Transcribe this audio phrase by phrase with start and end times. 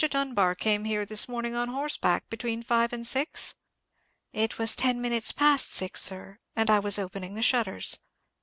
[0.09, 3.53] Dunbar came here this morning on horseback, between five and six?"
[4.33, 7.99] "It was ten minutes past six, sir, and I was opening the shutters."